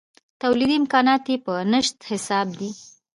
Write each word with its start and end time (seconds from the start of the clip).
تولیدي 0.41 0.75
امکانات 0.81 1.23
یې 1.31 1.37
په 1.45 1.53
نشت 1.71 1.97
حساب 2.11 2.47
دي. 2.59 2.69